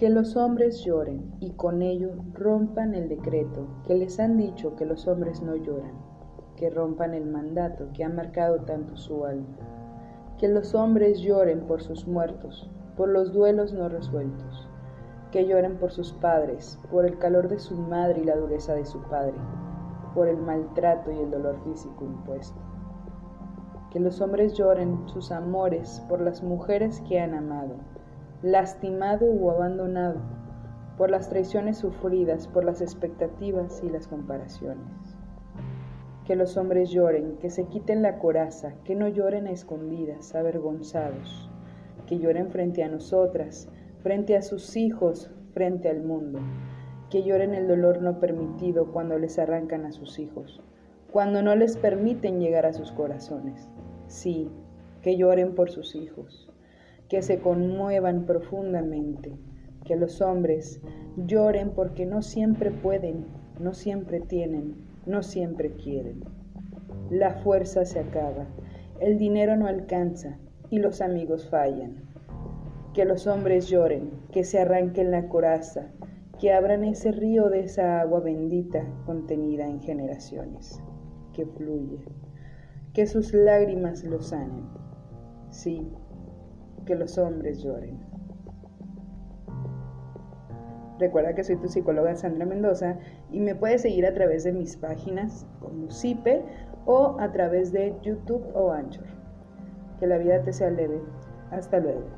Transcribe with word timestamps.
Que 0.00 0.08
los 0.08 0.34
hombres 0.34 0.82
lloren 0.82 1.30
y 1.40 1.50
con 1.50 1.82
ello 1.82 2.12
rompan 2.32 2.94
el 2.94 3.10
decreto 3.10 3.66
que 3.86 3.94
les 3.94 4.18
han 4.18 4.38
dicho 4.38 4.74
que 4.74 4.86
los 4.86 5.06
hombres 5.06 5.42
no 5.42 5.56
lloran, 5.56 5.92
que 6.56 6.70
rompan 6.70 7.12
el 7.12 7.26
mandato 7.26 7.88
que 7.92 8.02
ha 8.02 8.08
marcado 8.08 8.62
tanto 8.62 8.96
su 8.96 9.26
alma. 9.26 9.58
Que 10.38 10.48
los 10.48 10.74
hombres 10.74 11.20
lloren 11.20 11.66
por 11.66 11.82
sus 11.82 12.06
muertos, 12.06 12.70
por 12.96 13.10
los 13.10 13.34
duelos 13.34 13.74
no 13.74 13.90
resueltos, 13.90 14.70
que 15.32 15.46
lloren 15.46 15.76
por 15.76 15.92
sus 15.92 16.14
padres, 16.14 16.78
por 16.90 17.04
el 17.04 17.18
calor 17.18 17.48
de 17.48 17.58
su 17.58 17.76
madre 17.76 18.22
y 18.22 18.24
la 18.24 18.36
dureza 18.36 18.72
de 18.72 18.86
su 18.86 19.02
padre, 19.02 19.36
por 20.14 20.28
el 20.28 20.38
maltrato 20.38 21.12
y 21.12 21.18
el 21.18 21.30
dolor 21.30 21.62
físico 21.62 22.06
impuesto. 22.06 22.58
Que 23.90 24.00
los 24.00 24.22
hombres 24.22 24.54
lloren 24.54 25.06
sus 25.10 25.30
amores 25.30 26.02
por 26.08 26.22
las 26.22 26.42
mujeres 26.42 27.02
que 27.06 27.20
han 27.20 27.34
amado, 27.34 27.74
lastimado 28.42 29.26
o 29.26 29.50
abandonado, 29.50 30.18
por 30.96 31.10
las 31.10 31.28
traiciones 31.28 31.76
sufridas, 31.76 32.48
por 32.48 32.64
las 32.64 32.80
expectativas 32.80 33.82
y 33.84 33.90
las 33.90 34.06
comparaciones. 34.08 34.86
Que 36.24 36.36
los 36.36 36.56
hombres 36.56 36.90
lloren, 36.90 37.36
que 37.38 37.50
se 37.50 37.64
quiten 37.64 38.00
la 38.00 38.18
coraza, 38.18 38.74
que 38.84 38.94
no 38.94 39.08
lloren 39.08 39.46
a 39.46 39.50
escondidas, 39.50 40.34
avergonzados, 40.34 41.50
que 42.06 42.18
lloren 42.18 42.50
frente 42.50 42.82
a 42.82 42.88
nosotras, 42.88 43.68
frente 44.02 44.36
a 44.36 44.42
sus 44.42 44.76
hijos, 44.76 45.30
frente 45.52 45.90
al 45.90 46.02
mundo, 46.02 46.38
que 47.10 47.22
lloren 47.22 47.54
el 47.54 47.68
dolor 47.68 48.00
no 48.00 48.20
permitido 48.20 48.90
cuando 48.90 49.18
les 49.18 49.38
arrancan 49.38 49.84
a 49.84 49.92
sus 49.92 50.18
hijos, 50.18 50.62
cuando 51.12 51.42
no 51.42 51.56
les 51.56 51.76
permiten 51.76 52.40
llegar 52.40 52.64
a 52.64 52.72
sus 52.72 52.90
corazones. 52.92 53.68
Sí, 54.06 54.48
que 55.02 55.16
lloren 55.16 55.54
por 55.54 55.70
sus 55.70 55.94
hijos, 55.94 56.50
que 57.10 57.22
se 57.22 57.40
conmuevan 57.40 58.24
profundamente, 58.24 59.36
que 59.84 59.96
los 59.96 60.20
hombres 60.22 60.80
lloren 61.16 61.70
porque 61.70 62.06
no 62.06 62.22
siempre 62.22 62.70
pueden, 62.70 63.26
no 63.58 63.74
siempre 63.74 64.20
tienen, 64.20 64.76
no 65.06 65.24
siempre 65.24 65.72
quieren. 65.72 66.22
La 67.10 67.34
fuerza 67.42 67.84
se 67.84 67.98
acaba, 67.98 68.46
el 69.00 69.18
dinero 69.18 69.56
no 69.56 69.66
alcanza 69.66 70.38
y 70.70 70.78
los 70.78 71.00
amigos 71.00 71.48
fallan. 71.50 71.96
Que 72.94 73.04
los 73.04 73.26
hombres 73.26 73.68
lloren, 73.68 74.12
que 74.30 74.44
se 74.44 74.60
arranquen 74.60 75.10
la 75.10 75.28
coraza, 75.28 75.90
que 76.38 76.52
abran 76.52 76.84
ese 76.84 77.10
río 77.10 77.50
de 77.50 77.60
esa 77.60 78.00
agua 78.00 78.20
bendita 78.20 78.84
contenida 79.04 79.66
en 79.66 79.80
generaciones, 79.80 80.80
que 81.32 81.44
fluye, 81.44 81.98
que 82.94 83.06
sus 83.06 83.34
lágrimas 83.34 84.04
lo 84.04 84.20
sanen. 84.20 84.68
Sí, 85.50 85.90
que 86.90 86.96
los 86.96 87.18
hombres 87.18 87.62
lloren. 87.62 88.00
Recuerda 90.98 91.36
que 91.36 91.44
soy 91.44 91.54
tu 91.54 91.68
psicóloga 91.68 92.16
Sandra 92.16 92.44
Mendoza 92.44 92.98
y 93.30 93.38
me 93.38 93.54
puedes 93.54 93.82
seguir 93.82 94.06
a 94.06 94.12
través 94.12 94.42
de 94.42 94.50
mis 94.50 94.76
páginas 94.76 95.46
como 95.60 95.88
Cipe 95.88 96.42
o 96.86 97.16
a 97.20 97.30
través 97.30 97.70
de 97.70 97.94
YouTube 98.02 98.44
o 98.54 98.72
Anchor. 98.72 99.06
Que 100.00 100.08
la 100.08 100.18
vida 100.18 100.42
te 100.42 100.52
sea 100.52 100.70
leve. 100.70 101.00
Hasta 101.52 101.78
luego. 101.78 102.08